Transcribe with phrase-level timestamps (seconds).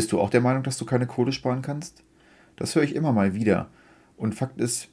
[0.00, 2.02] Bist du auch der Meinung, dass du keine Kohle sparen kannst?
[2.56, 3.68] Das höre ich immer mal wieder.
[4.16, 4.88] Und Fakt ist,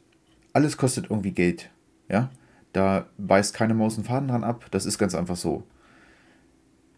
[0.51, 1.69] alles kostet irgendwie Geld.
[2.09, 2.29] Ja?
[2.73, 4.65] Da beißt keine Maus einen Faden dran ab.
[4.71, 5.63] Das ist ganz einfach so.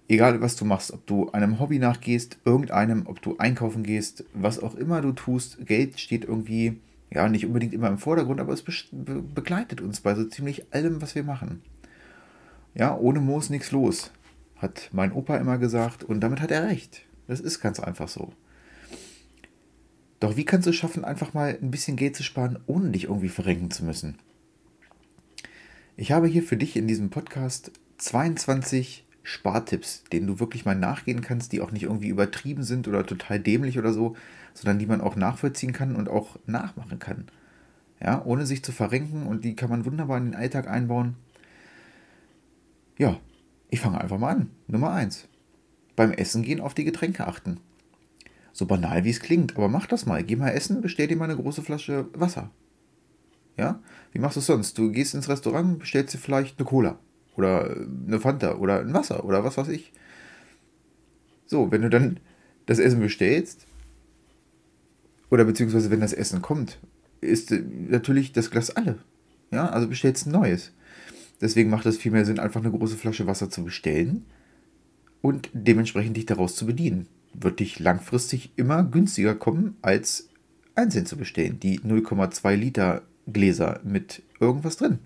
[0.07, 4.57] Egal, was du machst, ob du einem Hobby nachgehst, irgendeinem, ob du einkaufen gehst, was
[4.57, 8.63] auch immer du tust, Geld steht irgendwie, ja, nicht unbedingt immer im Vordergrund, aber es
[8.63, 11.61] be begleitet uns bei so ziemlich allem, was wir machen.
[12.73, 14.09] Ja, ohne Moos nichts los,
[14.55, 17.03] hat mein Opa immer gesagt und damit hat er recht.
[17.29, 18.33] Das ist ganz einfach so.
[20.19, 23.03] Doch wie kannst du es schaffen, einfach mal ein bisschen Geld zu sparen, ohne dich
[23.03, 24.17] irgendwie verrenken zu müssen?
[25.95, 31.21] Ich habe hier für dich in diesem Podcast 22 Spartipps, denen du wirklich mal nachgehen
[31.21, 34.15] kannst, die auch nicht irgendwie übertrieben sind oder total dämlich oder so,
[34.55, 37.27] sondern die man auch nachvollziehen kann und auch nachmachen kann.
[38.01, 41.15] Ja, ohne sich zu verrenken und die kann man wunderbar in den Alltag einbauen.
[42.97, 43.19] Ja,
[43.69, 44.49] ich fange einfach mal an.
[44.65, 45.28] Nummer 1.
[45.99, 47.59] Beim Essen gehen auf die Getränke achten.
[48.53, 50.23] So banal wie es klingt, aber mach das mal.
[50.23, 52.51] Geh mal essen, bestell dir mal eine große Flasche Wasser.
[53.57, 53.81] Ja?
[54.13, 54.77] Wie machst du es sonst?
[54.77, 56.97] Du gehst ins Restaurant, bestellst dir vielleicht eine Cola
[57.35, 57.75] oder
[58.07, 59.91] eine Fanta oder ein Wasser oder was weiß ich.
[61.47, 62.21] So, wenn du dann
[62.65, 63.67] das Essen bestellst,
[65.29, 66.79] oder beziehungsweise wenn das Essen kommt,
[67.19, 68.99] ist natürlich das Glas alle.
[69.51, 70.71] Ja, also bestellst ein neues.
[71.41, 74.25] Deswegen macht es viel mehr Sinn, einfach eine große Flasche Wasser zu bestellen
[75.21, 77.07] und dementsprechend dich daraus zu bedienen.
[77.33, 80.29] Wird dich langfristig immer günstiger kommen, als
[80.75, 81.59] einzeln zu bestellen.
[81.59, 84.99] Die 0,2 Liter Gläser mit irgendwas drin.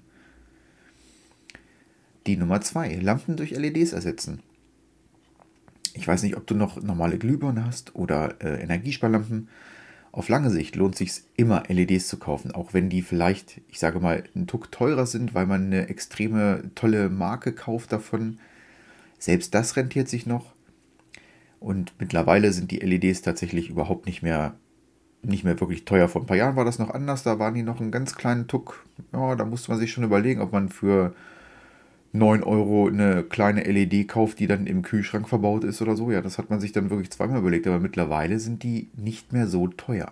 [2.25, 4.39] Die Nummer 2, Lampen durch LEDs ersetzen.
[5.93, 9.49] Ich weiß nicht, ob du noch normale Glühbirnen hast oder äh, Energiesparlampen.
[10.11, 13.79] Auf lange Sicht lohnt es sich immer, LEDs zu kaufen, auch wenn die vielleicht, ich
[13.79, 18.39] sage mal, ein Tuck teurer sind, weil man eine extreme tolle Marke kauft davon.
[19.23, 20.51] Selbst das rentiert sich noch.
[21.61, 24.55] Und mittlerweile sind die LEDs tatsächlich überhaupt nicht mehr,
[25.21, 26.09] nicht mehr wirklich teuer.
[26.09, 28.47] Vor ein paar Jahren war das noch anders, da waren die noch einen ganz kleinen
[28.47, 28.85] Tuck.
[29.13, 31.15] Ja, da musste man sich schon überlegen, ob man für
[32.11, 36.11] 9 Euro eine kleine LED kauft, die dann im Kühlschrank verbaut ist oder so.
[36.11, 39.47] Ja, das hat man sich dann wirklich zweimal überlegt, aber mittlerweile sind die nicht mehr
[39.47, 40.11] so teuer.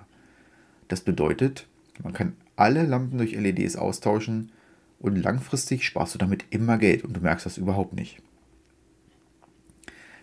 [0.87, 1.67] Das bedeutet,
[2.01, 4.53] man kann alle Lampen durch LEDs austauschen
[4.99, 8.21] und langfristig sparst du damit immer Geld und du merkst das überhaupt nicht.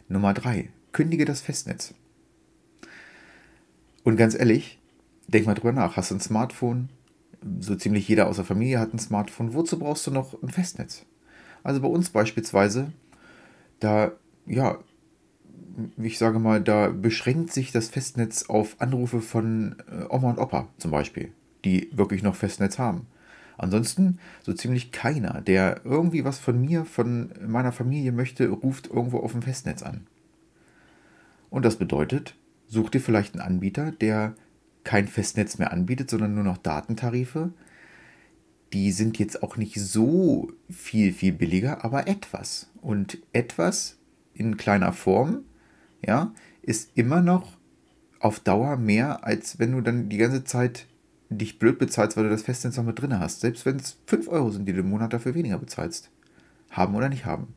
[0.09, 0.71] Nummer 3.
[0.93, 1.95] Kündige das Festnetz.
[4.05, 4.79] Und ganz ehrlich,
[5.27, 5.97] denk mal drüber nach.
[5.97, 6.89] Hast du ein Smartphone?
[7.61, 9.55] So ziemlich jeder aus der Familie hat ein Smartphone.
[9.55, 11.05] Wozu brauchst du noch ein Festnetz?
[11.63, 12.93] Also bei uns beispielsweise,
[13.81, 14.13] da,
[14.47, 14.79] ja,
[15.99, 20.69] ich sage mal, da beschränkt sich das Festnetz auf Anrufe von äh, Oma und Opa
[20.79, 21.33] zum Beispiel,
[21.65, 23.07] die wirklich noch Festnetz haben.
[23.59, 29.19] Ansonsten so ziemlich keiner, der irgendwie was von mir, von meiner Familie möchte, ruft irgendwo
[29.19, 30.07] auf dem Festnetz an.
[31.51, 32.37] Und das bedeutet,
[32.69, 34.35] such dir vielleicht einen Anbieter, der
[34.85, 37.53] kein Festnetz mehr anbietet, sondern nur noch Datentarife,
[38.73, 42.71] die sind jetzt auch nicht so viel, viel billiger, aber etwas.
[42.81, 43.99] Und etwas
[44.35, 45.41] in kleiner Form,
[46.07, 46.33] ja,
[46.63, 47.57] ist immer noch
[48.21, 50.87] auf Dauer mehr, als wenn du dann die ganze Zeit
[51.31, 53.41] dich blöd bezahlst, weil du das Festnetz noch mit drin hast.
[53.41, 56.11] Selbst wenn es 5 Euro sind, die du im Monat dafür weniger bezahlst.
[56.71, 57.55] Haben oder nicht haben.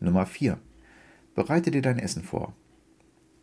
[0.00, 0.58] Nummer 4.
[1.34, 2.54] Bereite dir dein Essen vor.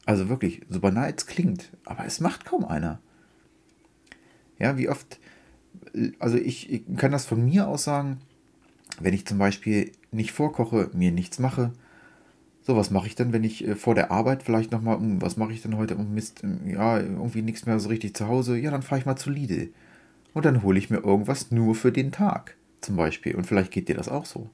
[0.06, 3.00] Also wirklich, so banal es klingt, aber es macht kaum einer.
[4.58, 5.20] Ja, wie oft
[6.20, 8.20] also ich, ich kann das von mir aus sagen,
[9.00, 11.72] wenn ich zum Beispiel nicht vorkoche, mir nichts mache,
[12.70, 15.38] so, was mache ich dann, wenn ich äh, vor der Arbeit vielleicht nochmal, hm, was
[15.38, 15.96] mache ich denn heute?
[15.96, 18.58] Um Mist, hm, ja, irgendwie nichts mehr so richtig zu Hause.
[18.60, 19.74] Ja, dann fahre ich mal zu Lidl.
[20.36, 23.36] Und dann hole ich mir irgendwas nur für den Tag, zum Beispiel.
[23.36, 24.52] Und vielleicht geht dir das auch so.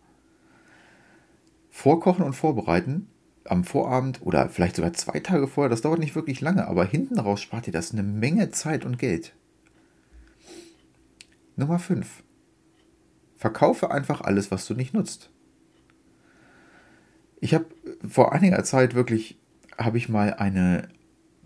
[1.70, 3.08] Vorkochen und vorbereiten
[3.44, 7.20] am Vorabend oder vielleicht sogar zwei Tage vorher, das dauert nicht wirklich lange, aber hinten
[7.20, 9.36] raus spart dir das eine Menge Zeit und Geld.
[11.58, 12.24] Nummer 5.
[13.35, 15.29] Verkaufe einfach alles, was du nicht nutzt.
[17.40, 17.66] Ich habe
[18.08, 19.37] vor einiger Zeit wirklich,
[19.78, 20.87] habe ich mal eine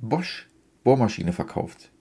[0.02, 0.50] Bosch
[0.84, 1.92] Bohrmaschine verkauft.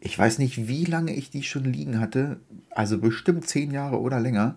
[0.00, 2.40] Ich weiß nicht, wie lange ich die schon liegen hatte,
[2.70, 4.56] also bestimmt zehn Jahre oder länger,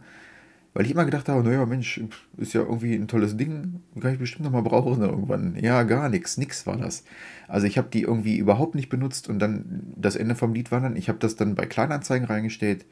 [0.74, 2.02] weil ich immer gedacht habe, naja, Mensch,
[2.38, 5.56] ist ja irgendwie ein tolles Ding, kann ich bestimmt nochmal brauchen irgendwann.
[5.56, 7.06] Ja, gar nichts, nichts war das.
[7.48, 10.82] Also ich habe die irgendwie überhaupt nicht benutzt und dann das Ende vom Lied war
[10.82, 12.86] dann, ich habe das dann bei Kleinanzeigen reingestellt.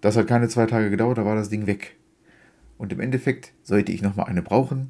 [0.00, 1.96] Das hat keine zwei Tage gedauert, da war das Ding weg.
[2.80, 4.88] Und im Endeffekt sollte ich nochmal eine brauchen.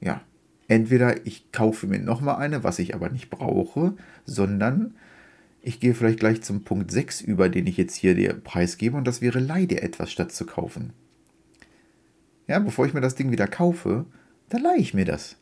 [0.00, 0.22] Ja,
[0.66, 4.94] entweder ich kaufe mir nochmal eine, was ich aber nicht brauche, sondern
[5.60, 9.06] ich gehe vielleicht gleich zum Punkt 6 über, den ich jetzt hier dir preisgebe, und
[9.06, 10.94] das wäre leih dir etwas statt zu kaufen.
[12.46, 14.06] Ja, bevor ich mir das Ding wieder kaufe,
[14.48, 15.36] dann leihe ich mir das.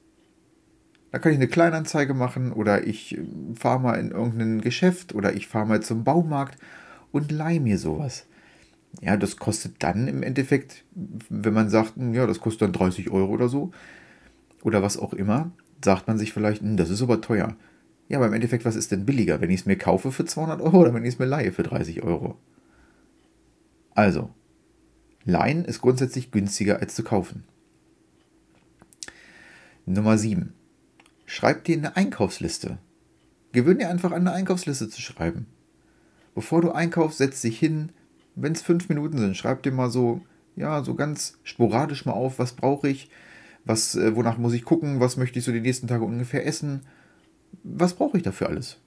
[1.12, 3.22] Da kann ich eine Kleinanzeige machen oder ich äh,
[3.54, 6.58] fahre mal in irgendein Geschäft oder ich fahre mal zum Baumarkt
[7.12, 8.26] und leih mir sowas.
[9.00, 10.84] Ja, das kostet dann im Endeffekt,
[11.28, 13.70] wenn man sagt, hm, ja, das kostet dann 30 Euro oder so
[14.62, 15.52] oder was auch immer,
[15.82, 17.56] sagt man sich vielleicht, hm, das ist aber teuer.
[18.08, 20.60] Ja, aber im Endeffekt, was ist denn billiger, wenn ich es mir kaufe für 200
[20.60, 22.36] Euro oder wenn ich es mir leihe für 30 Euro?
[23.94, 24.30] Also,
[25.24, 27.44] leihen ist grundsätzlich günstiger als zu kaufen.
[29.86, 30.52] Nummer 7.
[31.24, 32.78] Schreib dir eine Einkaufsliste.
[33.52, 35.46] Gewöhn dir einfach an, eine Einkaufsliste zu schreiben.
[36.34, 37.92] Bevor du einkaufst, setz dich hin.
[38.34, 40.20] Wenn es fünf Minuten sind, schreib dir mal so,
[40.56, 43.10] ja, so ganz sporadisch mal auf, was brauche ich,
[43.64, 46.82] was, äh, wonach muss ich gucken, was möchte ich so die nächsten Tage ungefähr essen,
[47.62, 48.78] was brauche ich dafür alles.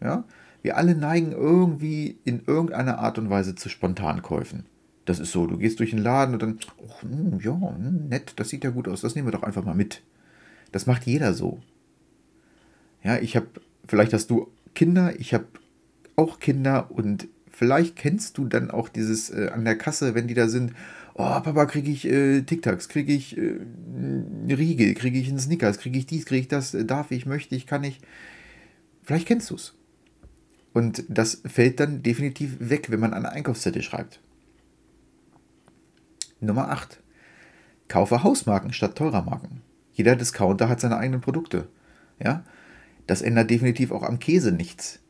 [0.00, 0.24] Ja,
[0.62, 4.66] wir alle neigen irgendwie in irgendeiner Art und Weise zu Spontankäufen.
[5.04, 8.34] Das ist so, du gehst durch den Laden und dann, oh, hm, ja, hm, nett,
[8.36, 10.02] das sieht ja gut aus, das nehmen wir doch einfach mal mit.
[10.70, 11.60] Das macht jeder so.
[13.02, 13.46] Ja, ich habe,
[13.86, 15.46] vielleicht hast du Kinder, ich habe
[16.16, 17.28] auch Kinder und
[17.58, 20.74] vielleicht kennst du dann auch dieses äh, an der Kasse, wenn die da sind,
[21.14, 23.58] oh Papa, kriege ich äh, Tic-Tacs, kriege ich äh,
[24.48, 27.66] Riegel, kriege ich einen Snickers, kriege ich dies, kriege ich das, darf ich, möchte ich,
[27.66, 28.00] kann ich.
[29.02, 29.74] Vielleicht kennst du es.
[30.72, 34.20] Und das fällt dann definitiv weg, wenn man an Einkaufszettel schreibt.
[36.40, 37.00] Nummer 8.
[37.88, 39.62] Kaufe Hausmarken statt teurer Marken.
[39.92, 41.66] Jeder Discounter hat seine eigenen Produkte.
[42.22, 42.44] Ja?
[43.08, 45.00] Das ändert definitiv auch am Käse nichts.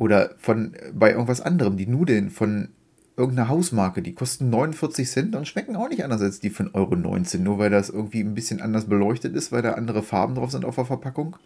[0.00, 1.76] Oder von bei irgendwas anderem.
[1.76, 2.70] Die Nudeln von
[3.18, 6.96] irgendeiner Hausmarke, die kosten 49 Cent und schmecken auch nicht anders als die von Euro
[6.96, 10.52] 19, nur weil das irgendwie ein bisschen anders beleuchtet ist, weil da andere Farben drauf
[10.52, 11.36] sind auf der Verpackung.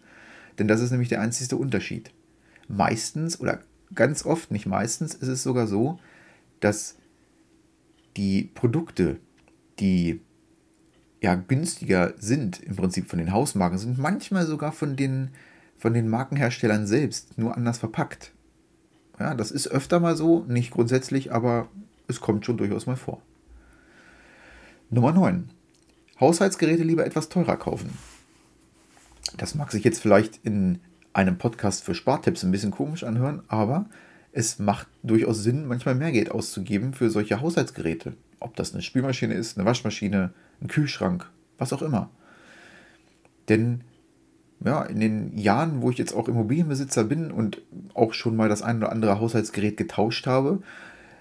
[0.56, 2.12] Denn das ist nämlich der einzige Unterschied.
[2.68, 3.58] Meistens oder
[3.92, 5.98] ganz oft, nicht meistens, ist es sogar so,
[6.60, 6.94] dass
[8.16, 9.16] die Produkte,
[9.80, 10.20] die
[11.20, 15.30] ja günstiger sind, im Prinzip von den Hausmarken, sind manchmal sogar von den,
[15.76, 18.30] von den Markenherstellern selbst, nur anders verpackt.
[19.18, 21.68] Ja, das ist öfter mal so, nicht grundsätzlich, aber
[22.08, 23.22] es kommt schon durchaus mal vor.
[24.90, 25.48] Nummer 9.
[26.20, 27.90] Haushaltsgeräte lieber etwas teurer kaufen.
[29.36, 30.80] Das mag sich jetzt vielleicht in
[31.12, 33.86] einem Podcast für Spartipps ein bisschen komisch anhören, aber
[34.32, 38.14] es macht durchaus Sinn, manchmal mehr Geld auszugeben für solche Haushaltsgeräte.
[38.40, 42.10] Ob das eine Spülmaschine ist, eine Waschmaschine, ein Kühlschrank, was auch immer.
[43.48, 43.82] Denn
[44.64, 47.60] ja, in den Jahren, wo ich jetzt auch Immobilienbesitzer bin und
[47.92, 50.62] auch schon mal das ein oder andere Haushaltsgerät getauscht habe,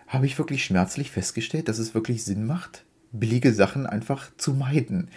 [0.07, 5.09] habe ich wirklich schmerzlich festgestellt, dass es wirklich Sinn macht, billige Sachen einfach zu meiden.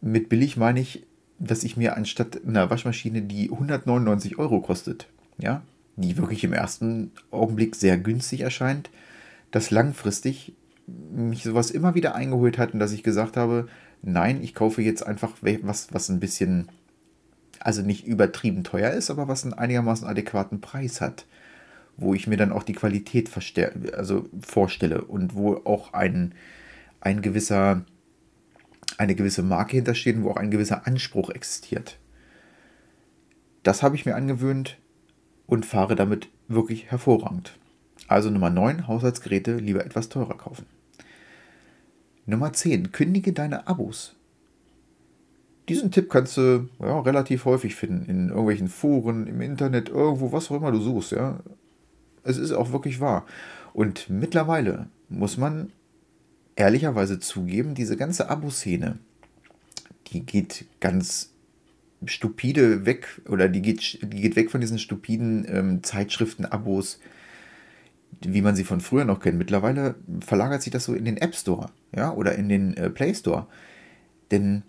[0.00, 1.06] Mit billig meine ich,
[1.38, 5.06] dass ich mir anstatt einer Waschmaschine, die 199 Euro kostet,
[5.38, 5.62] ja,
[5.96, 8.90] die wirklich im ersten Augenblick sehr günstig erscheint,
[9.52, 10.54] dass langfristig
[10.86, 13.68] mich sowas immer wieder eingeholt hat und dass ich gesagt habe,
[14.02, 16.68] nein, ich kaufe jetzt einfach was, was ein bisschen
[17.60, 21.26] also nicht übertrieben teuer ist, aber was einen einigermaßen adäquaten Preis hat,
[21.96, 23.30] wo ich mir dann auch die Qualität
[23.96, 26.34] also vorstelle und wo auch ein,
[27.00, 27.84] ein gewisser,
[28.96, 31.98] eine gewisse Marke hintersteht und wo auch ein gewisser Anspruch existiert.
[33.62, 34.78] Das habe ich mir angewöhnt
[35.46, 37.58] und fahre damit wirklich hervorragend.
[38.06, 40.66] Also Nummer 9, Haushaltsgeräte lieber etwas teurer kaufen.
[42.26, 44.14] Nummer 10, kündige deine Abos.
[45.68, 50.50] Diesen Tipp kannst du ja, relativ häufig finden, in irgendwelchen Foren, im Internet, irgendwo, was
[50.50, 51.12] auch immer du suchst.
[51.12, 51.40] Ja.
[52.24, 53.26] Es ist auch wirklich wahr.
[53.74, 55.72] Und mittlerweile muss man
[56.56, 58.98] ehrlicherweise zugeben, diese ganze Abo-Szene,
[60.08, 61.32] die geht ganz
[62.04, 67.00] stupide weg oder die geht, die geht weg von diesen stupiden ähm, Zeitschriften-Abos,
[68.20, 69.38] wie man sie von früher noch kennt.
[69.38, 73.14] Mittlerweile verlagert sich das so in den App Store ja, oder in den äh, Play
[73.14, 73.46] Store.
[74.30, 74.62] Denn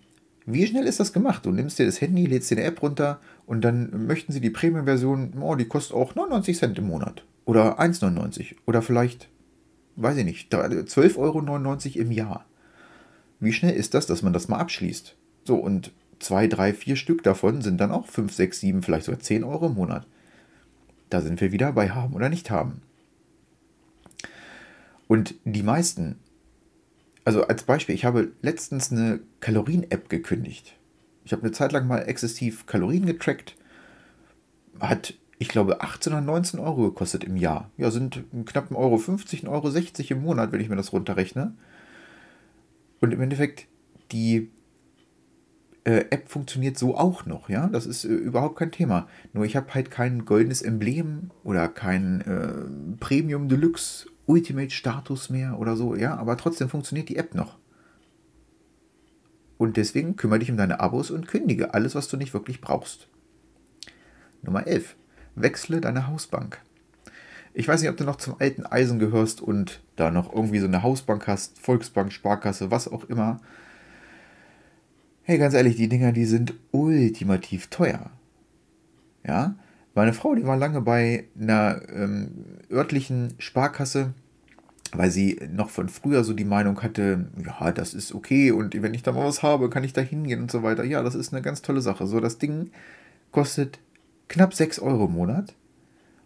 [0.54, 1.46] wie schnell ist das gemacht?
[1.46, 4.50] Du nimmst dir das Handy, lädst dir eine App runter und dann möchten sie die
[4.50, 7.24] Premium-Version, oh, die kostet auch 99 Cent im Monat.
[7.46, 8.56] Oder 1,99.
[8.66, 9.30] Oder vielleicht,
[9.96, 11.40] weiß ich nicht, 12,99 Euro
[12.02, 12.46] im Jahr.
[13.40, 15.16] Wie schnell ist das, dass man das mal abschließt?
[15.46, 19.20] So, und zwei, drei, vier Stück davon sind dann auch 5, 6, 7, vielleicht sogar
[19.20, 20.06] 10 Euro im Monat.
[21.10, 22.82] Da sind wir wieder bei haben oder nicht haben.
[25.08, 26.20] Und die meisten
[27.26, 30.76] also als Beispiel, ich habe letztens eine Kalorien-App gekündigt.
[31.26, 33.56] Ich habe eine Zeit lang mal exzessiv Kalorien getrackt.
[34.80, 37.70] Hat, ich glaube, 18 oder 19 Euro gekostet im Jahr.
[37.78, 38.96] Ja, sind knapp 1,50 Euro,
[39.68, 41.54] 1,60 Euro im Monat, wenn ich mir das runterrechne.
[43.00, 43.68] Und im Endeffekt,
[44.12, 44.50] die
[45.84, 47.68] äh, App funktioniert so auch noch, ja.
[47.68, 49.08] Das ist äh, überhaupt kein Thema.
[49.34, 55.76] Nur ich habe halt kein goldenes Emblem oder kein äh, Premium Deluxe Ultimate-Status mehr oder
[55.76, 57.58] so, ja, aber trotzdem funktioniert die App noch.
[59.58, 63.10] Und deswegen kümmere dich um deine Abos und kündige alles, was du nicht wirklich brauchst.
[64.44, 64.96] Nummer 11.
[65.36, 66.62] Wechsle deine Hausbank.
[67.54, 70.68] Ich weiß nicht, ob du noch zum alten Eisen gehörst und da noch irgendwie so
[70.68, 73.42] eine Hausbank hast, Volksbank, Sparkasse, was auch immer.
[75.30, 78.10] Hey, ganz ehrlich, die Dinger, die sind ultimativ teuer.
[79.24, 79.54] Ja,
[79.94, 82.32] meine Frau, die war lange bei einer ähm,
[82.72, 84.16] örtlichen Sparkasse,
[84.92, 88.96] weil sie noch von früher so die Meinung hatte, ja, das ist okay und wenn
[88.96, 90.84] ich da mal was habe, kann ich da hingehen und so weiter.
[90.84, 92.08] Ja, das ist eine ganz tolle Sache.
[92.08, 92.72] So, das Ding
[93.32, 93.78] kostet
[94.30, 95.54] knapp 6 Euro im Monat,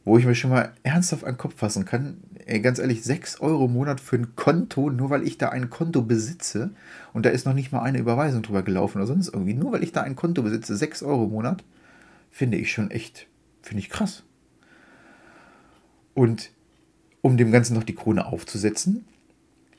[0.05, 2.17] wo ich mir schon mal ernsthaft an den Kopf fassen kann.
[2.45, 5.69] Ey, ganz ehrlich, 6 Euro im Monat für ein Konto, nur weil ich da ein
[5.69, 6.71] Konto besitze
[7.13, 9.83] und da ist noch nicht mal eine Überweisung drüber gelaufen oder sonst irgendwie, nur weil
[9.83, 11.63] ich da ein Konto besitze, 6 Euro im Monat,
[12.31, 13.27] finde ich schon echt,
[13.61, 14.23] finde ich krass.
[16.13, 16.51] Und
[17.21, 19.05] um dem Ganzen noch die Krone aufzusetzen,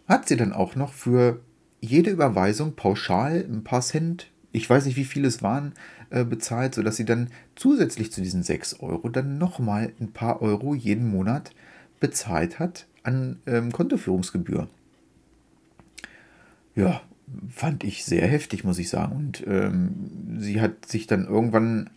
[0.09, 1.41] hat sie dann auch noch für
[1.81, 5.73] jede Überweisung pauschal ein paar Cent, ich weiß nicht, wie viel es waren,
[6.11, 10.75] äh, bezahlt, sodass sie dann zusätzlich zu diesen 6 Euro dann nochmal ein paar Euro
[10.75, 11.51] jeden Monat
[11.99, 14.69] bezahlt hat an ähm, Kontoführungsgebühr.
[16.77, 17.03] Ja,
[17.51, 19.17] fand ich sehr heftig, muss ich sagen.
[19.17, 21.91] Und ähm, sie hat sich dann irgendwann,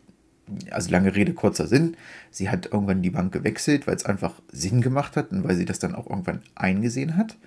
[0.72, 1.96] also lange Rede, kurzer Sinn,
[2.32, 5.66] sie hat irgendwann die Bank gewechselt, weil es einfach Sinn gemacht hat und weil sie
[5.66, 7.38] das dann auch irgendwann eingesehen hat.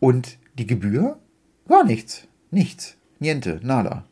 [0.00, 1.18] Und die Gebühr
[1.64, 2.28] war nichts.
[2.50, 2.98] Nichts.
[3.24, 4.04] Niente, nada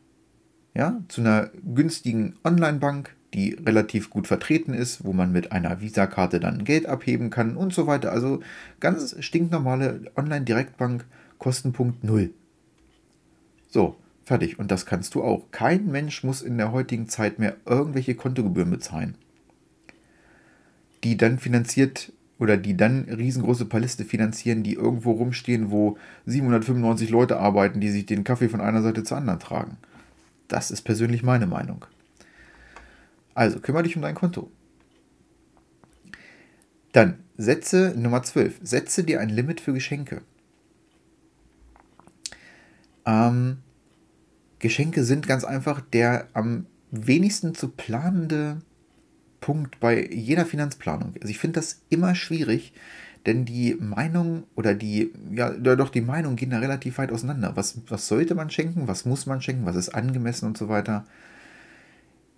[0.74, 6.40] ja, zu einer günstigen Online-Bank, die relativ gut vertreten ist, wo man mit einer Visa-Karte
[6.40, 8.12] dann Geld abheben kann und so weiter.
[8.12, 8.40] Also
[8.80, 11.04] ganz stinknormale Online-Direktbank,
[11.38, 12.30] Kostenpunkt null.
[13.70, 14.58] So, fertig.
[14.58, 15.50] Und das kannst du auch.
[15.50, 19.16] Kein Mensch muss in der heutigen Zeit mehr irgendwelche Kontogebühren bezahlen,
[21.04, 22.12] die dann finanziert
[22.42, 25.96] oder die dann riesengroße Paläste finanzieren, die irgendwo rumstehen, wo
[26.26, 29.76] 795 Leute arbeiten, die sich den Kaffee von einer Seite zur anderen tragen.
[30.48, 31.84] Das ist persönlich meine Meinung.
[33.32, 34.50] Also kümmere dich um dein Konto.
[36.90, 38.58] Dann setze Nummer 12.
[38.60, 40.22] Setze dir ein Limit für Geschenke.
[43.06, 43.58] Ähm,
[44.58, 48.58] Geschenke sind ganz einfach der am wenigsten zu planende
[49.42, 51.12] Punkt bei jeder Finanzplanung.
[51.20, 52.72] Also ich finde das immer schwierig,
[53.26, 57.52] denn die Meinung oder die, ja, doch die Meinungen gehen da relativ weit auseinander.
[57.54, 61.04] Was, was sollte man schenken, was muss man schenken, was ist angemessen und so weiter.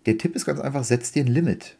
[0.06, 1.76] Der Tipp ist ganz einfach, setz dir ein Limit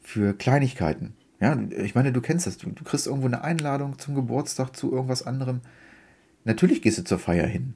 [0.00, 1.12] für Kleinigkeiten.
[1.40, 2.56] Ja, ich meine, du kennst das.
[2.56, 5.60] Du, du kriegst irgendwo eine Einladung zum Geburtstag zu irgendwas anderem.
[6.44, 7.74] Natürlich gehst du zur Feier hin.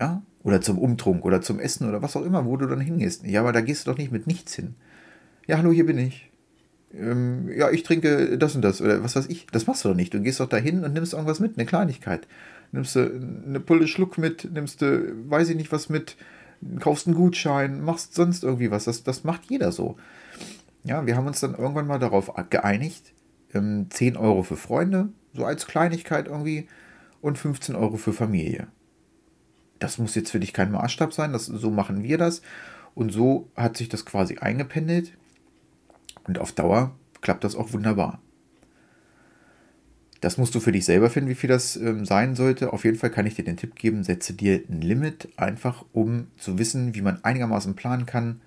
[0.00, 3.24] Ja, oder zum Umtrunk oder zum Essen oder was auch immer, wo du dann hingehst.
[3.24, 4.74] Ja, aber da gehst du doch nicht mit nichts hin.
[5.46, 6.26] Ja, hallo, hier bin ich
[6.98, 9.46] ähm, ja, ich trinke das und das oder was weiß ich.
[9.52, 10.14] Das machst du doch nicht.
[10.14, 12.26] Du gehst doch dahin und nimmst irgendwas mit, eine Kleinigkeit.
[12.72, 13.00] Nimmst du
[13.46, 16.16] eine Pulle Schluck mit, nimmst du, weiß ich nicht was mit,
[16.80, 18.84] kaufst einen Gutschein, machst sonst irgendwie was.
[18.84, 19.96] Das, das macht jeder so.
[20.84, 23.12] Ja, wir haben uns dann irgendwann mal darauf geeinigt,
[23.54, 26.68] ähm, 10 Euro für Freunde, so als Kleinigkeit irgendwie,
[27.20, 28.68] und 15 Euro für Familie.
[29.78, 32.40] Das muss jetzt für dich kein Maßstab sein, das, so machen wir das.
[32.94, 35.12] Und so hat sich das quasi eingependelt.
[36.26, 38.20] Und auf Dauer klappt das auch wunderbar.
[40.20, 42.72] Das musst du für dich selber finden, wie viel das ähm, sein sollte.
[42.72, 46.28] Auf jeden Fall kann ich dir den Tipp geben, setze dir ein Limit, einfach um
[46.36, 48.40] zu wissen, wie man einigermaßen planen kann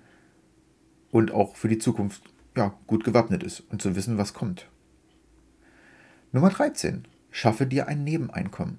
[1.10, 2.22] und auch für die Zukunft
[2.56, 4.68] ja, gut gewappnet ist und zu wissen, was kommt.
[6.32, 7.04] Nummer 13.
[7.30, 8.78] Schaffe dir ein Nebeneinkommen.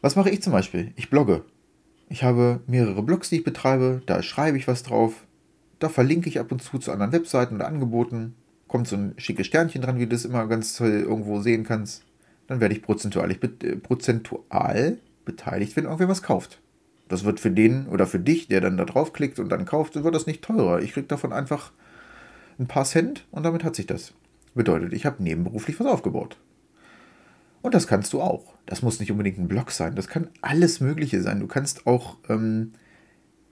[0.00, 0.92] Was mache ich zum Beispiel?
[0.96, 1.44] Ich blogge.
[2.08, 5.26] Ich habe mehrere Blogs, die ich betreibe, da schreibe ich was drauf,
[5.78, 8.34] da verlinke ich ab und zu zu anderen Webseiten oder Angeboten.
[8.66, 12.04] Kommt so ein schickes Sternchen dran, wie du das immer ganz toll irgendwo sehen kannst.
[12.46, 13.36] Dann werde ich prozentual, äh,
[13.76, 16.60] prozentual beteiligt, wenn irgendwer was kauft.
[17.08, 20.14] Das wird für den oder für dich, der dann da draufklickt und dann kauft, wird
[20.14, 20.80] das nicht teurer.
[20.80, 21.72] Ich kriege davon einfach
[22.58, 24.12] ein paar Cent und damit hat sich das.
[24.54, 26.36] Bedeutet, ich habe nebenberuflich was aufgebaut.
[27.62, 28.54] Und das kannst du auch.
[28.66, 29.94] Das muss nicht unbedingt ein Blog sein.
[29.94, 31.40] Das kann alles Mögliche sein.
[31.40, 32.72] Du kannst auch ähm,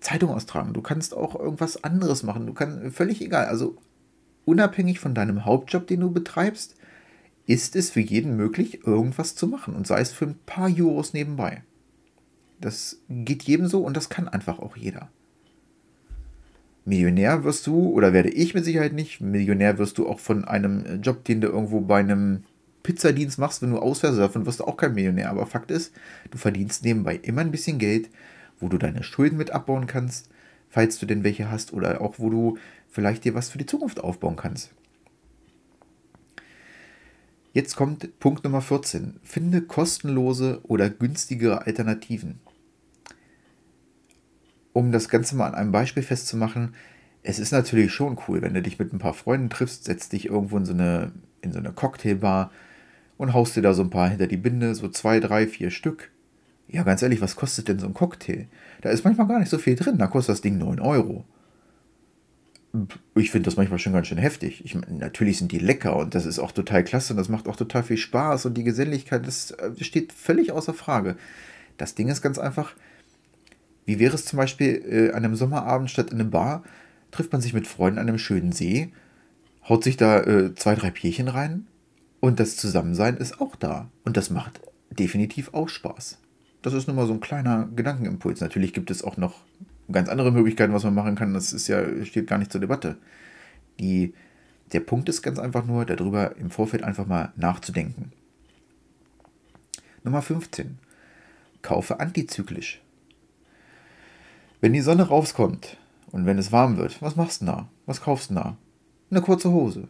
[0.01, 3.47] Zeitung austragen, du kannst auch irgendwas anderes machen, du kannst, völlig egal.
[3.47, 3.77] Also
[4.45, 6.77] unabhängig von deinem Hauptjob, den du betreibst,
[7.47, 11.13] ist es für jeden möglich, irgendwas zu machen und sei es für ein paar Euros
[11.13, 11.63] nebenbei.
[12.61, 15.09] Das geht jedem so und das kann einfach auch jeder.
[16.85, 21.03] Millionär wirst du, oder werde ich mit Sicherheit nicht, Millionär wirst du auch von einem
[21.03, 22.45] Job, den du irgendwo bei einem
[22.85, 25.31] Pizzadienst machst, wenn du ausfährst, davon wirst du auch kein Millionär.
[25.31, 25.93] Aber Fakt ist,
[26.31, 28.09] du verdienst nebenbei immer ein bisschen Geld,
[28.61, 30.31] wo du deine Schulden mit abbauen kannst,
[30.69, 32.59] falls du denn welche hast, oder auch wo du
[32.89, 34.71] vielleicht dir was für die Zukunft aufbauen kannst.
[37.53, 39.19] Jetzt kommt Punkt Nummer 14.
[39.23, 42.39] Finde kostenlose oder günstigere Alternativen.
[44.75, 46.75] Um das Ganze mal an einem Beispiel festzumachen,
[47.23, 50.27] es ist natürlich schon cool, wenn du dich mit ein paar Freunden triffst, setzt dich
[50.27, 52.53] irgendwo in so eine, in so eine Cocktailbar
[53.17, 56.11] und haust dir da so ein paar hinter die Binde, so zwei, drei, vier Stück.
[56.77, 58.47] Ja, ganz ehrlich, was kostet denn so ein Cocktail?
[58.83, 61.25] Da ist manchmal gar nicht so viel drin, da kostet das Ding 9 Euro
[63.15, 64.65] ich finde das manchmal schon ganz schön heftig.
[64.65, 67.57] Ich, natürlich sind die lecker und das ist auch total klasse und das macht auch
[67.57, 71.17] total viel Spaß und die Geselligkeit, das, das steht völlig außer Frage.
[71.79, 72.75] Das Ding ist ganz einfach,
[73.85, 76.65] wie wäre es zum Beispiel äh, an einem Sommerabend statt in einem Bar,
[77.11, 78.93] trifft man sich mit Freunden an einem schönen See,
[79.69, 81.67] haut sich da äh, zwei, drei Bierchen rein
[82.21, 83.91] und das Zusammensein ist auch da.
[84.05, 86.19] Und das macht definitiv auch Spaß.
[86.67, 88.41] Das ist nur mal so ein kleiner Gedankenimpuls.
[88.41, 89.35] Natürlich gibt es auch noch
[89.93, 91.33] ganz andere Möglichkeiten, was man machen kann.
[91.33, 92.97] Das ist ja, steht gar nicht zur Debatte.
[93.79, 94.15] Die,
[94.73, 98.11] der Punkt ist ganz einfach nur, darüber im Vorfeld einfach mal nachzudenken.
[100.03, 100.79] Nummer 15.
[101.63, 102.83] Kaufe antizyklisch.
[104.61, 105.77] Wenn die Sonne rauskommt
[106.11, 107.69] und wenn es warm wird, was machst du da?
[107.87, 108.57] Was kaufst du da?
[109.13, 109.87] Eine kurze Hose.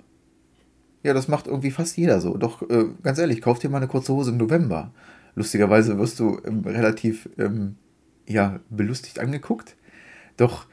[1.02, 2.37] Ja, das macht irgendwie fast jeder so.
[2.37, 4.92] Doch äh, ganz ehrlich, kauf dir mal eine kurze Hose im November.
[5.37, 7.76] Lustigerweise wirst du ähm, relativ ähm,
[8.26, 9.76] ja, belustigt angeguckt.
[10.37, 10.66] Doch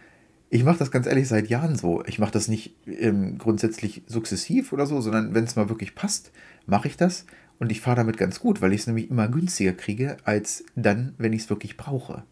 [0.49, 2.03] ich mache das ganz ehrlich seit Jahren so.
[2.05, 6.31] Ich mache das nicht ähm, grundsätzlich sukzessiv oder so, sondern wenn es mal wirklich passt,
[6.65, 7.25] mache ich das.
[7.59, 11.13] Und ich fahre damit ganz gut, weil ich es nämlich immer günstiger kriege, als dann,
[11.17, 12.23] wenn ich es wirklich brauche.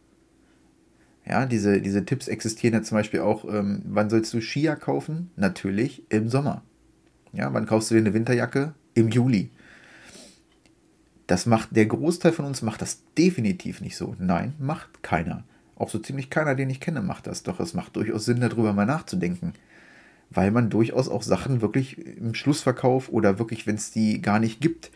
[1.26, 5.32] Ja, diese, diese Tipps existieren ja zum Beispiel auch, ähm, wann sollst du Skier kaufen?
[5.36, 6.64] Natürlich im Sommer.
[7.34, 8.74] Ja, wann kaufst du dir eine Winterjacke?
[8.94, 9.50] Im Juli.
[11.32, 14.18] Das macht, der Großteil von uns macht das definitiv nicht so.
[14.20, 15.46] Nein, macht keiner.
[15.78, 17.44] Auch so ziemlich keiner, den ich kenne, macht das.
[17.44, 19.54] Doch es macht durchaus Sinn, darüber mal nachzudenken.
[20.30, 24.60] Weil man durchaus auch Sachen wirklich im Schlussverkauf oder wirklich, wenn es die gar nicht
[24.60, 24.92] gibt,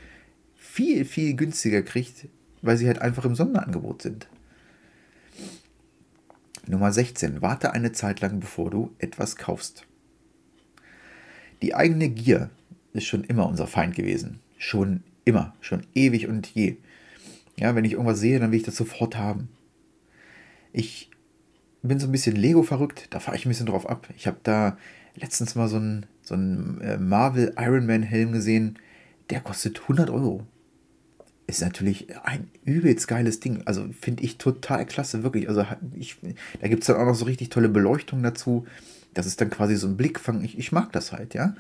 [0.58, 2.28] viel, viel günstiger kriegt,
[2.62, 4.28] weil sie halt einfach im Sonderangebot sind.
[6.68, 7.42] Nummer 16.
[7.42, 9.88] Warte eine Zeit lang, bevor du etwas kaufst.
[11.62, 12.50] Die eigene Gier
[12.92, 14.42] ist schon immer unser Feind gewesen.
[14.58, 16.78] Schon immer, schon ewig und je.
[17.58, 19.50] Ja, wenn ich irgendwas sehe, dann will ich das sofort haben.
[20.72, 21.10] Ich
[21.82, 24.08] bin so ein bisschen Lego verrückt, da fahre ich ein bisschen drauf ab.
[24.18, 24.78] Ich habe da
[25.16, 28.80] letztens mal so einen, so einen äh, Marvel Iron Man Helm gesehen,
[29.30, 30.46] der kostet 100 Euro.
[31.48, 33.62] Ist natürlich ein übelst geiles Ding.
[33.66, 35.48] Also finde ich total klasse, wirklich.
[35.48, 36.18] Also ich,
[36.60, 38.66] da gibt es dann auch noch so richtig tolle Beleuchtung dazu.
[39.14, 40.44] Das ist dann quasi so ein Blickfang.
[40.44, 41.56] Ich, ich mag das halt, ja.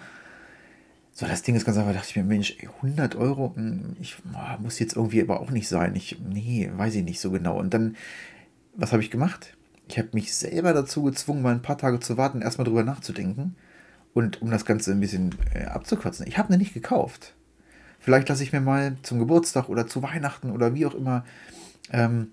[1.18, 4.62] So, das Ding ist ganz einfach, dachte ich mir, Mensch, 100 Euro, hm, ich oh,
[4.62, 5.96] muss jetzt irgendwie aber auch nicht sein.
[5.96, 7.58] Ich, nee, weiß ich nicht so genau.
[7.58, 7.96] Und dann
[8.76, 9.56] was habe ich gemacht?
[9.88, 13.56] Ich habe mich selber dazu gezwungen, mal ein paar Tage zu warten, erstmal drüber nachzudenken.
[14.14, 17.34] Und um das Ganze ein bisschen äh, abzukürzen, ich habe eine nicht gekauft.
[18.00, 21.26] Vielleicht lasse ich mir mal zum Geburtstag oder zu Weihnachten oder wie auch immer
[21.92, 22.32] ähm,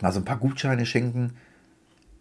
[0.00, 1.34] mal so ein paar Gutscheine schenken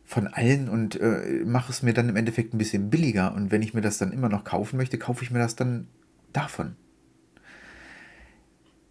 [0.08, 3.36] von allen und äh, mache es mir dann im Endeffekt ein bisschen billiger.
[3.36, 5.88] Und wenn ich mir das dann immer noch kaufen möchte, kaufe ich mir das dann
[6.34, 6.76] davon.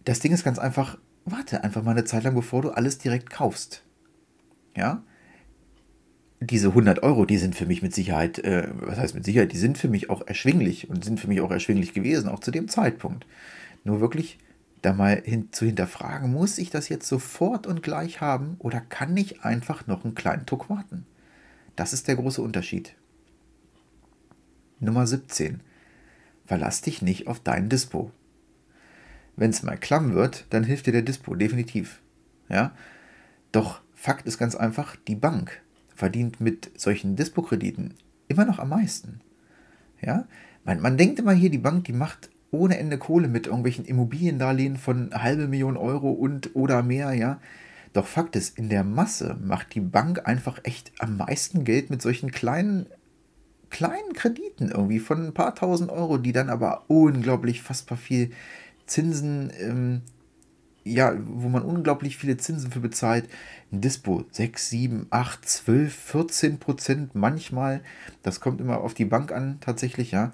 [0.05, 3.29] Das Ding ist ganz einfach, warte einfach mal eine Zeit lang, bevor du alles direkt
[3.29, 3.83] kaufst
[4.77, 5.03] ja,
[6.39, 9.57] diese 100 Euro, die sind für mich mit Sicherheit, äh, was heißt mit Sicherheit, die
[9.57, 12.67] sind für mich auch erschwinglich und sind für mich auch erschwinglich gewesen, auch zu dem
[12.67, 13.25] Zeitpunkt.
[13.83, 14.37] Nur wirklich
[14.81, 19.15] da mal hin, zu hinterfragen, muss ich das jetzt sofort und gleich haben oder kann
[19.17, 21.05] ich einfach noch einen kleinen Tuck warten?
[21.75, 22.95] Das ist der große Unterschied.
[24.79, 25.61] Nummer 17.
[26.45, 28.11] Verlass dich nicht auf dein Dispo.
[29.35, 32.01] Wenn es mal klamm wird, dann hilft dir der Dispo, definitiv.
[32.49, 32.75] Ja?
[33.51, 35.61] Doch Fakt ist ganz einfach, die Bank
[35.95, 37.95] verdient mit solchen Dispo-Krediten
[38.27, 39.21] immer noch am meisten.
[40.01, 40.27] Ja?
[40.63, 44.77] Man, man denkt immer hier, die Bank, die macht ohne Ende Kohle mit irgendwelchen Immobiliendarlehen
[44.77, 47.39] von halbe Million Euro und oder mehr, ja.
[47.93, 52.01] Doch Fakt ist, in der Masse macht die Bank einfach echt am meisten Geld mit
[52.01, 52.87] solchen kleinen,
[53.69, 58.31] kleinen Krediten irgendwie von ein paar tausend Euro, die dann aber unglaublich fassbar viel
[58.85, 60.01] Zinsen ähm,
[60.87, 63.29] ja, wo man unglaublich viele Zinsen für bezahlt.
[63.71, 67.81] Ein Dispo 6, 7, 8, 12, 14 Prozent manchmal.
[68.23, 70.31] Das kommt immer auf die Bank an, tatsächlich, ja.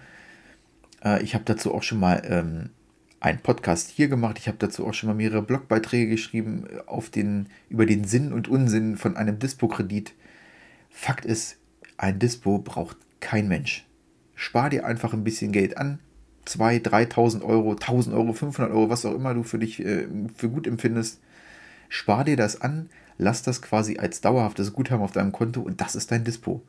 [1.04, 2.70] Äh, ich habe dazu auch schon mal ähm,
[3.20, 4.38] einen Podcast hier gemacht.
[4.40, 8.34] Ich habe dazu auch schon mal mehrere Blogbeiträge geschrieben äh, auf den, über den Sinn
[8.34, 10.14] und Unsinn von einem Dispo-Kredit.
[10.90, 11.58] Fakt ist,
[11.98, 13.86] ein Dispo braucht kein Mensch.
[14.36, 16.00] Spar dir einfach ein bisschen Geld an,
[16.48, 20.50] 2.000, 3.000 Euro, 1.000 Euro, 500 Euro, was auch immer du für dich äh, für
[20.50, 21.22] gut empfindest,
[21.88, 25.96] spar dir das an, lass das quasi als dauerhaftes Guthaben auf deinem Konto und das
[25.96, 26.62] ist dein Dispo.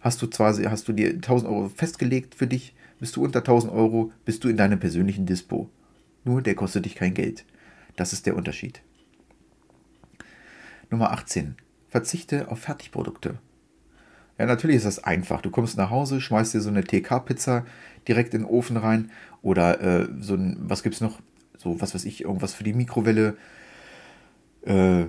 [0.00, 3.72] Hast du zwar, hast du dir 1000 Euro festgelegt für dich, bist du unter 1000
[3.72, 5.68] Euro, bist du in deinem persönlichen Dispo.
[6.24, 7.44] Nur der kostet dich kein Geld.
[7.96, 8.82] Das ist der Unterschied.
[10.90, 11.56] Nummer 18.
[11.88, 13.38] Verzichte auf Fertigprodukte.
[14.38, 15.40] Ja, natürlich ist das einfach.
[15.40, 17.64] Du kommst nach Hause, schmeißt dir so eine TK-Pizza
[18.06, 19.10] direkt in den Ofen rein
[19.42, 21.20] oder äh, so ein, was gibt's noch?
[21.56, 23.36] So, was weiß ich, irgendwas für die Mikrowelle.
[24.62, 25.06] Äh,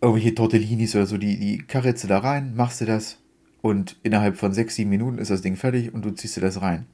[0.00, 3.18] irgendwelche Tortellinis oder so, die, die Karitze da rein, machst du das
[3.62, 6.60] und innerhalb von 6, 7 Minuten ist das Ding fertig und du ziehst dir das
[6.60, 6.86] rein.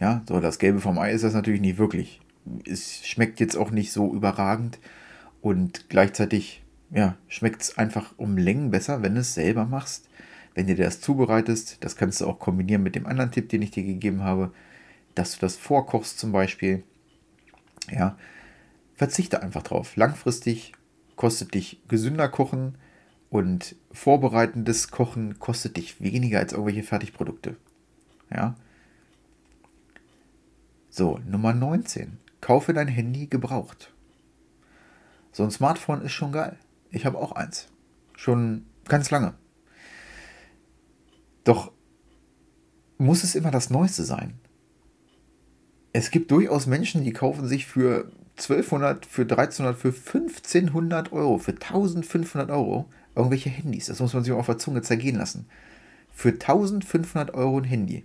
[0.00, 2.20] Ja, so das Gelbe vom Ei ist das natürlich nicht wirklich.
[2.66, 4.78] Es schmeckt jetzt auch nicht so überragend
[5.42, 10.08] und gleichzeitig ja, schmeckt es einfach um Längen besser, wenn du es selber machst.
[10.54, 13.62] Wenn du dir das zubereitest, das kannst du auch kombinieren mit dem anderen Tipp, den
[13.62, 14.52] ich dir gegeben habe,
[15.14, 16.82] dass du das vorkochst zum Beispiel.
[17.90, 18.16] Ja,
[18.94, 19.96] verzichte einfach drauf.
[19.96, 20.72] Langfristig
[21.14, 22.74] kostet dich gesünder kochen
[23.28, 27.56] und vorbereitendes Kochen kostet dich weniger als irgendwelche Fertigprodukte.
[28.34, 28.56] Ja.
[30.92, 32.18] So, Nummer 19.
[32.40, 33.94] Kaufe dein Handy gebraucht.
[35.30, 36.58] So ein Smartphone ist schon geil.
[36.90, 37.68] Ich habe auch eins.
[38.16, 39.34] Schon ganz lange.
[41.44, 41.70] Doch
[42.98, 44.34] muss es immer das Neueste sein?
[45.92, 51.52] Es gibt durchaus Menschen, die kaufen sich für 1200, für 1300, für 1500 Euro, für
[51.52, 53.86] 1500 Euro irgendwelche Handys.
[53.86, 55.46] Das muss man sich auf der Zunge zergehen lassen.
[56.12, 58.04] Für 1500 Euro ein Handy.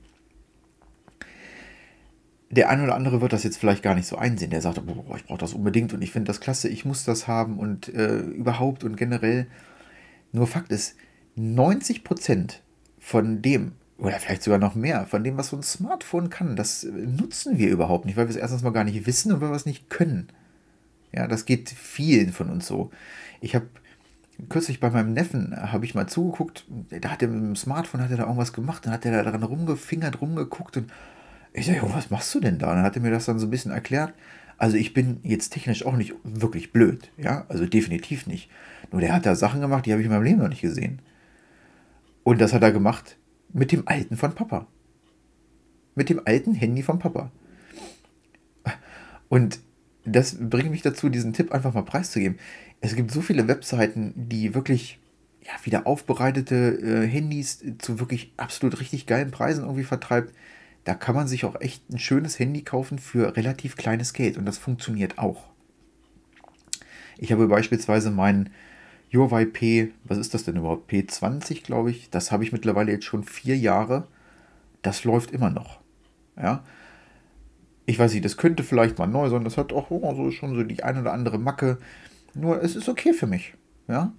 [2.51, 4.51] Der eine oder andere wird das jetzt vielleicht gar nicht so einsehen.
[4.51, 7.27] Der sagt, boah, ich brauche das unbedingt und ich finde das klasse, ich muss das
[7.27, 9.47] haben und äh, überhaupt und generell.
[10.31, 10.95] Nur Fakt ist,
[11.37, 12.59] 90%
[12.99, 16.83] von dem, oder vielleicht sogar noch mehr, von dem, was so ein Smartphone kann, das
[16.83, 19.55] nutzen wir überhaupt nicht, weil wir es erstens mal gar nicht wissen und weil wir
[19.55, 20.27] es nicht können.
[21.13, 22.91] Ja, das geht vielen von uns so.
[23.39, 23.67] Ich habe
[24.49, 28.11] kürzlich bei meinem Neffen habe ich mal zugeguckt, da hat er mit dem Smartphone hat
[28.11, 30.91] er da irgendwas gemacht, dann hat er da dran rumgefingert, rumgeguckt und
[31.55, 32.69] ich sage, was machst du denn da?
[32.69, 34.13] Und dann hat er mir das dann so ein bisschen erklärt.
[34.57, 38.49] Also ich bin jetzt technisch auch nicht wirklich blöd, ja, also definitiv nicht.
[38.91, 41.01] Nur der hat da Sachen gemacht, die habe ich in meinem Leben noch nicht gesehen.
[42.23, 43.17] Und das hat er gemacht
[43.51, 44.67] mit dem alten von Papa.
[45.95, 47.31] Mit dem alten Handy von Papa.
[49.29, 49.59] Und
[50.05, 52.37] das bringt mich dazu, diesen Tipp einfach mal preiszugeben.
[52.81, 54.99] Es gibt so viele Webseiten, die wirklich
[55.41, 60.33] ja, wieder aufbereitete äh, Handys zu wirklich absolut richtig geilen Preisen irgendwie vertreibt.
[60.85, 64.45] Da kann man sich auch echt ein schönes Handy kaufen für relativ kleines Geld und
[64.45, 65.49] das funktioniert auch.
[67.17, 68.51] Ich habe beispielsweise meinen
[69.11, 70.91] Huawei P, was ist das denn überhaupt?
[70.91, 72.09] P20, glaube ich.
[72.09, 74.07] Das habe ich mittlerweile jetzt schon vier Jahre.
[74.81, 75.79] Das läuft immer noch.
[76.37, 76.63] Ja.
[77.87, 79.43] Ich weiß nicht, das könnte vielleicht mal neu sein.
[79.43, 81.77] Das hat auch oh, so schon so die ein oder andere Macke.
[82.33, 83.53] Nur es ist okay für mich.
[83.87, 84.13] Ja.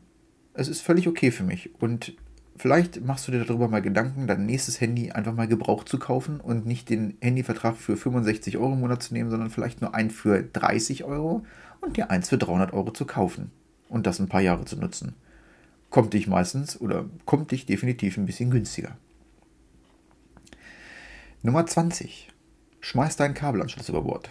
[0.54, 1.70] Es ist völlig okay für mich.
[1.80, 2.16] Und
[2.58, 6.40] vielleicht machst du dir darüber mal Gedanken, dein nächstes Handy einfach mal gebraucht zu kaufen
[6.40, 10.10] und nicht den Handyvertrag für 65 Euro im Monat zu nehmen, sondern vielleicht nur einen
[10.10, 11.44] für 30 Euro
[11.80, 13.50] und dir eins für 300 Euro zu kaufen
[13.88, 15.14] und das ein paar Jahre zu nutzen.
[15.90, 18.96] Kommt dich meistens oder kommt dich definitiv ein bisschen günstiger.
[21.42, 22.28] Nummer 20.
[22.80, 24.30] Schmeiß deinen Kabelanschluss über Bord.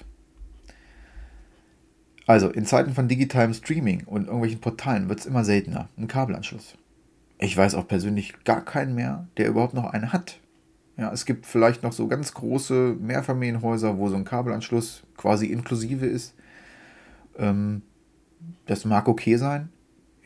[2.27, 5.89] Also, in Zeiten von digitalem Streaming und irgendwelchen Portalen wird es immer seltener.
[5.97, 6.75] Ein Kabelanschluss.
[7.38, 10.39] Ich weiß auch persönlich gar keinen mehr, der überhaupt noch einen hat.
[10.98, 16.06] Ja, es gibt vielleicht noch so ganz große Mehrfamilienhäuser, wo so ein Kabelanschluss quasi inklusive
[16.06, 16.36] ist.
[17.38, 17.82] Ähm,
[18.65, 19.69] das mag okay sein,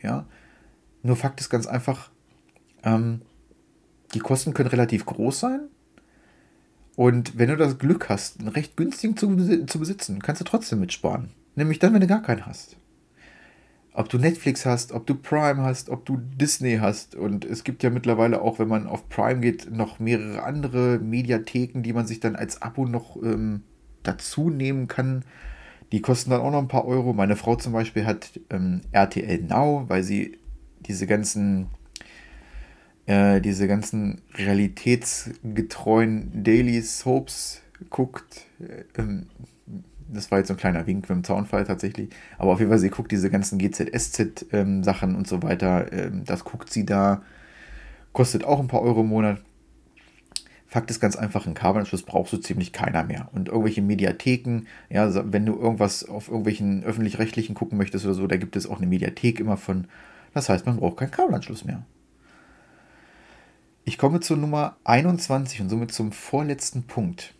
[0.00, 0.26] ja.
[1.02, 2.10] Nur Fakt ist ganz einfach,
[2.84, 3.22] ähm,
[4.14, 5.60] die Kosten können relativ groß sein.
[6.96, 10.80] Und wenn du das Glück hast, einen recht günstigen zu, zu besitzen, kannst du trotzdem
[10.80, 11.30] mitsparen.
[11.54, 12.76] Nämlich dann, wenn du gar keinen hast.
[13.92, 17.16] Ob du Netflix hast, ob du Prime hast, ob du Disney hast.
[17.16, 21.82] Und es gibt ja mittlerweile auch, wenn man auf Prime geht, noch mehrere andere Mediatheken,
[21.82, 23.64] die man sich dann als Abo noch ähm,
[24.02, 25.24] dazu nehmen kann.
[25.92, 27.12] Die kosten dann auch noch ein paar Euro.
[27.12, 30.38] Meine Frau zum Beispiel hat ähm, RTL Now, weil sie
[30.86, 31.66] diese ganzen,
[33.06, 38.46] äh, diese ganzen realitätsgetreuen Daily Soaps guckt.
[38.96, 39.26] Ähm,
[40.12, 42.10] das war jetzt so ein kleiner Wink mit dem Zaunfall tatsächlich.
[42.38, 45.92] Aber auf jeden Fall, sie guckt diese ganzen GZSZ-Sachen ähm, und so weiter.
[45.92, 47.22] Ähm, das guckt sie da.
[48.12, 49.40] Kostet auch ein paar Euro im Monat.
[50.66, 53.28] Fakt ist ganz einfach, einen Kabelanschluss brauchst du ziemlich keiner mehr.
[53.32, 58.36] Und irgendwelche Mediatheken, ja, wenn du irgendwas auf irgendwelchen öffentlich-rechtlichen gucken möchtest oder so, da
[58.36, 59.88] gibt es auch eine Mediathek immer von.
[60.32, 61.84] Das heißt, man braucht keinen Kabelanschluss mehr.
[63.84, 67.34] Ich komme zur Nummer 21 und somit zum vorletzten Punkt.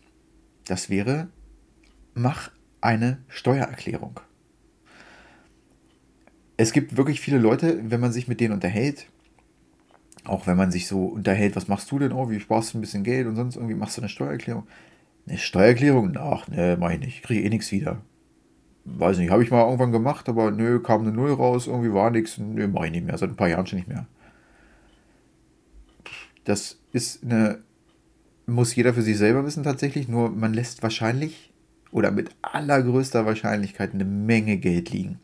[0.66, 1.28] Das wäre,
[2.14, 4.20] mach eine Steuererklärung.
[6.56, 9.06] Es gibt wirklich viele Leute, wenn man sich mit denen unterhält,
[10.24, 12.12] auch wenn man sich so unterhält, was machst du denn?
[12.12, 14.66] Oh, wie sparst du ein bisschen Geld und sonst irgendwie machst du eine Steuererklärung?
[15.26, 16.16] Eine Steuererklärung?
[16.18, 17.22] Ach, ne, mach ich nicht.
[17.22, 18.02] Kriege eh nichts wieder.
[18.84, 22.10] weiß nicht, habe ich mal irgendwann gemacht, aber nö, kam eine Null raus, irgendwie war
[22.10, 24.06] nichts, nö, mache ich nicht mehr, seit ein paar Jahren schon nicht mehr.
[26.44, 27.62] Das ist eine,
[28.46, 31.49] muss jeder für sich selber wissen tatsächlich, nur man lässt wahrscheinlich
[31.92, 35.18] oder mit allergrößter Wahrscheinlichkeit eine Menge Geld liegen.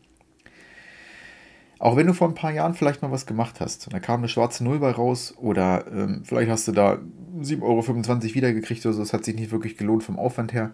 [1.79, 4.29] Auch wenn du vor ein paar Jahren vielleicht mal was gemacht hast, da kam eine
[4.29, 6.97] schwarze Null bei raus oder ähm, vielleicht hast du da
[7.39, 10.71] 7,25 Euro wiedergekriegt oder so, das hat sich nicht wirklich gelohnt vom Aufwand her.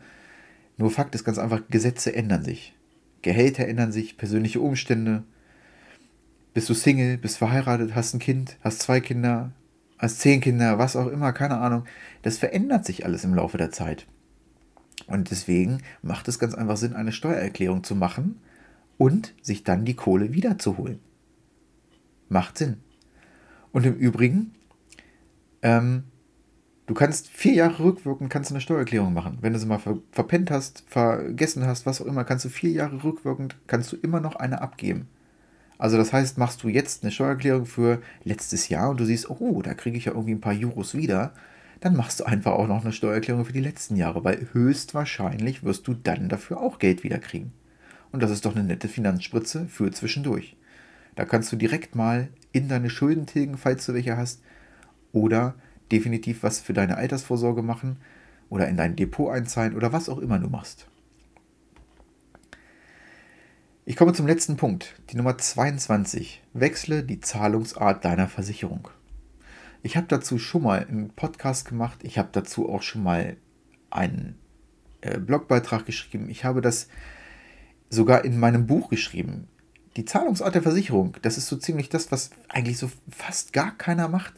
[0.78, 2.74] Nur Fakt ist ganz einfach, Gesetze ändern sich.
[3.22, 5.24] Gehälter ändern sich, persönliche Umstände.
[6.54, 9.52] Bist du Single, bist verheiratet, hast ein Kind, hast zwei Kinder,
[9.98, 11.84] hast zehn Kinder, was auch immer, keine Ahnung.
[12.22, 14.06] Das verändert sich alles im Laufe der Zeit.
[15.08, 18.40] Und deswegen macht es ganz einfach Sinn, eine Steuererklärung zu machen
[18.98, 21.00] und sich dann die Kohle wiederzuholen.
[22.30, 22.78] Macht Sinn.
[23.72, 24.54] Und im Übrigen,
[25.62, 26.04] ähm,
[26.86, 29.40] du kannst vier Jahre rückwirkend kannst eine Steuererklärung machen.
[29.42, 32.72] Wenn du sie mal ver verpennt hast, vergessen hast, was auch immer, kannst du vier
[32.72, 35.08] Jahre rückwirkend, kannst du immer noch eine abgeben.
[35.78, 39.62] Also das heißt, machst du jetzt eine Steuererklärung für letztes Jahr und du siehst, oh,
[39.62, 41.34] da kriege ich ja irgendwie ein paar Euros wieder,
[41.80, 45.88] dann machst du einfach auch noch eine Steuererklärung für die letzten Jahre, weil höchstwahrscheinlich wirst
[45.88, 47.52] du dann dafür auch Geld wieder kriegen.
[48.12, 50.56] Und das ist doch eine nette Finanzspritze für zwischendurch.
[51.16, 54.42] Da kannst du direkt mal in deine Schulden tilgen, falls du welche hast,
[55.12, 55.56] oder
[55.92, 57.98] definitiv was für deine Altersvorsorge machen
[58.50, 60.88] oder in dein Depot einzahlen oder was auch immer du machst.
[63.86, 66.42] Ich komme zum letzten Punkt, die Nummer 22.
[66.54, 68.88] Wechsle die Zahlungsart deiner Versicherung.
[69.86, 72.00] Ich habe dazu schon mal einen Podcast gemacht.
[72.04, 73.36] Ich habe dazu auch schon mal
[73.90, 74.40] einen
[75.02, 76.30] äh, Blogbeitrag geschrieben.
[76.30, 76.88] Ich habe das
[77.90, 79.50] sogar in meinem Buch geschrieben.
[79.98, 84.08] Die Zahlungsart der Versicherung, das ist so ziemlich das, was eigentlich so fast gar keiner
[84.08, 84.34] macht.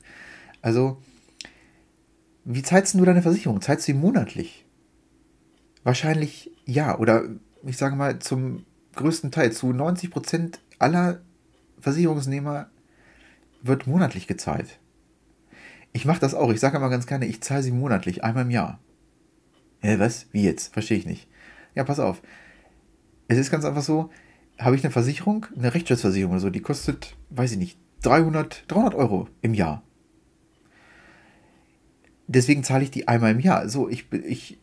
[0.64, 1.00] Also,
[2.44, 3.62] wie zahlst du deine Versicherung?
[3.62, 4.66] Zahlst du sie monatlich?
[5.84, 6.98] Wahrscheinlich ja.
[6.98, 7.24] Oder
[7.64, 11.22] ich sage mal, zum größten Teil, zu 90 Prozent aller
[11.80, 12.72] Versicherungsnehmer
[13.62, 14.80] wird monatlich gezahlt.
[15.96, 16.52] Ich mache das auch.
[16.52, 18.80] Ich sage immer ganz gerne, ich zahle sie monatlich, einmal im Jahr.
[19.80, 20.28] Hä, was?
[20.34, 20.74] Wie jetzt?
[20.74, 21.30] Verstehe ich nicht.
[21.74, 22.22] Ja, pass auf.
[23.30, 24.10] Es ist ganz einfach so,
[24.60, 28.94] habe ich eine Versicherung, eine Rechtsschutzversicherung oder so, die kostet, weiß ich nicht, 300, 300
[28.94, 29.84] Euro im Jahr.
[32.28, 33.70] Deswegen zahle ich die einmal im Jahr.
[33.70, 34.60] So, ich, ich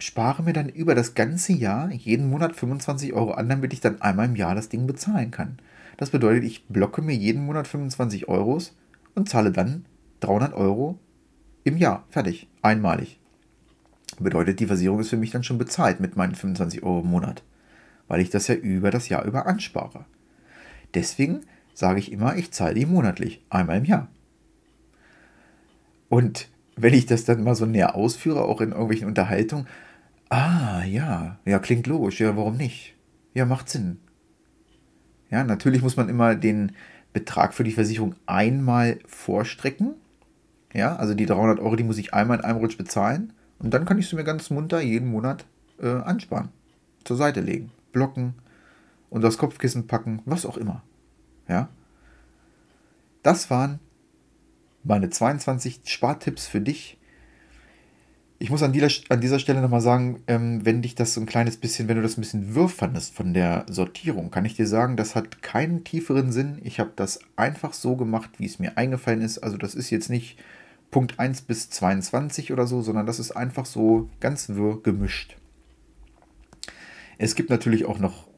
[0.00, 4.02] spare mir dann über das ganze Jahr jeden Monat 25 Euro an, damit ich dann
[4.02, 5.58] einmal im Jahr das Ding bezahlen kann.
[5.98, 8.76] Das bedeutet, ich blocke mir jeden Monat 25 Euros
[9.14, 9.84] und zahle dann
[10.20, 10.98] 300 Euro
[11.64, 12.04] im Jahr.
[12.10, 12.48] Fertig.
[12.62, 13.18] Einmalig.
[14.18, 17.42] Bedeutet, die Versicherung ist für mich dann schon bezahlt mit meinen 25 Euro im Monat.
[18.08, 20.04] Weil ich das ja über das Jahr über anspare.
[20.94, 21.40] Deswegen
[21.74, 23.44] sage ich immer, ich zahle die monatlich.
[23.48, 24.08] Einmal im Jahr.
[26.08, 29.66] Und wenn ich das dann mal so näher ausführe, auch in irgendwelchen Unterhaltungen,
[30.28, 32.94] ah, ja, ja, klingt logisch, ja, warum nicht?
[33.32, 33.98] Ja, macht Sinn.
[35.30, 36.72] Ja, natürlich muss man immer den
[37.12, 39.94] Betrag für die Versicherung einmal vorstrecken,
[40.72, 43.32] ja, also die 300 Euro, die muss ich einmal in einem Rutsch bezahlen.
[43.58, 45.44] Und dann kann ich sie mir ganz munter jeden Monat
[45.80, 46.48] äh, ansparen.
[47.04, 48.34] Zur Seite legen, blocken,
[49.10, 50.82] unter das Kopfkissen packen, was auch immer.
[51.48, 51.68] Ja.
[53.22, 53.80] Das waren
[54.84, 56.96] meine 22 Spartipps für dich.
[58.38, 61.26] Ich muss an dieser, an dieser Stelle nochmal sagen, ähm, wenn dich das so ein
[61.26, 64.66] kleines bisschen, wenn du das ein bisschen wirr fandest von der Sortierung, kann ich dir
[64.66, 66.58] sagen, das hat keinen tieferen Sinn.
[66.64, 69.38] Ich habe das einfach so gemacht, wie es mir eingefallen ist.
[69.38, 70.38] Also das ist jetzt nicht
[70.90, 75.36] Punkt 1 bis 22 oder so, sondern das ist einfach so ganz wirr gemischt.
[77.18, 78.28] Es gibt natürlich auch noch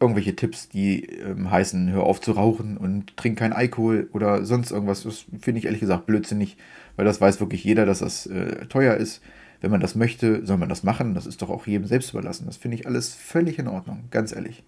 [0.00, 4.70] irgendwelche Tipps, die ähm, heißen, hör auf zu rauchen und trink kein Alkohol oder sonst
[4.70, 5.04] irgendwas.
[5.04, 6.56] Das finde ich ehrlich gesagt blödsinnig,
[6.96, 9.22] weil das weiß wirklich jeder, dass das äh, teuer ist.
[9.60, 11.14] Wenn man das möchte, soll man das machen.
[11.14, 12.44] Das ist doch auch jedem selbst überlassen.
[12.46, 14.62] Das finde ich alles völlig in Ordnung, ganz ehrlich.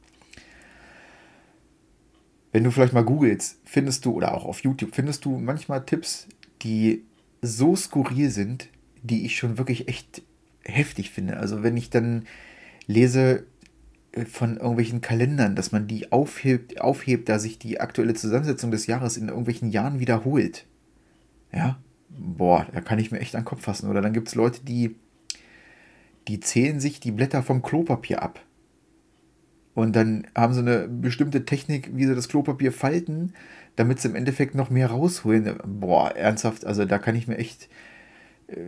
[2.53, 6.27] Wenn du vielleicht mal googelst, findest du, oder auch auf YouTube, findest du manchmal Tipps,
[6.63, 7.05] die
[7.43, 8.69] so skurril sind,
[9.03, 10.23] die ich schon wirklich echt
[10.65, 11.37] heftig finde.
[11.37, 12.25] Also wenn ich dann
[12.87, 13.45] lese
[14.13, 18.87] äh, von irgendwelchen Kalendern, dass man die aufhebt, aufhebt, da sich die aktuelle Zusammensetzung des
[18.87, 20.67] Jahres in irgendwelchen Jahren wiederholt.
[21.53, 23.89] Ja, boah, da kann ich mir echt an den Kopf fassen.
[23.89, 24.97] Oder dann gibt es Leute, die,
[26.29, 28.41] die zählen sich die Blätter vom Klopapier ab.
[29.75, 33.35] Und dann haben sie eine bestimmte Technik, wie sie das Klopapier falten,
[33.77, 35.59] damit sie im Endeffekt noch mehr rausholen.
[35.65, 37.69] Boah, ernsthaft, also da kann ich mir echt,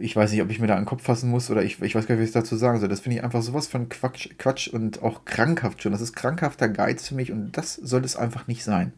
[0.01, 2.07] ich weiß nicht, ob ich mir da den Kopf fassen muss oder ich, ich weiß
[2.07, 2.89] gar nicht, was ich dazu sagen soll.
[2.89, 5.93] Das finde ich einfach sowas von Quatsch, Quatsch und auch krankhaft schon.
[5.93, 8.93] Das ist krankhafter Geiz für mich und das soll es einfach nicht sein.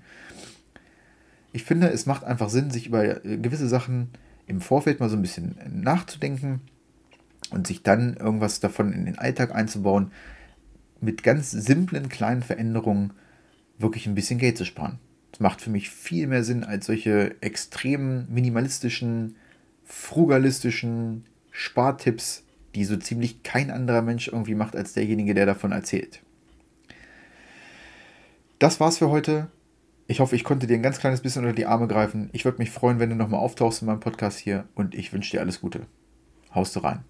[1.53, 4.11] Ich finde, es macht einfach Sinn, sich über äh, gewisse Sachen
[4.47, 6.61] im Vorfeld mal so ein bisschen nachzudenken
[7.51, 10.13] und sich dann irgendwas davon in den Alltag einzubauen.
[11.01, 13.13] mit ganz simplen kleinen Veränderungen
[13.79, 14.99] wirklich ein bisschen Geld zu sparen.
[15.41, 19.37] Macht für mich viel mehr Sinn als solche extrem minimalistischen,
[19.85, 26.21] frugalistischen Spartipps, die so ziemlich kein anderer Mensch irgendwie macht als derjenige, der davon erzählt.
[28.59, 29.49] Das war's für heute.
[30.07, 32.29] Ich hoffe, ich konnte dir ein ganz kleines bisschen unter die Arme greifen.
[32.33, 35.31] Ich würde mich freuen, wenn du nochmal auftauchst in meinem Podcast hier und ich wünsche
[35.31, 35.87] dir alles Gute.
[36.55, 37.05] Haust du rein.